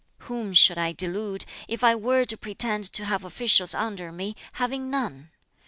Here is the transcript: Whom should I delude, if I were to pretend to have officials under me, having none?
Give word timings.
Whom 0.21 0.55
should 0.55 0.79
I 0.79 0.93
delude, 0.93 1.45
if 1.67 1.83
I 1.83 1.93
were 1.93 2.25
to 2.25 2.35
pretend 2.35 2.85
to 2.93 3.05
have 3.05 3.23
officials 3.23 3.75
under 3.75 4.11
me, 4.11 4.35
having 4.53 4.89
none? 4.89 5.29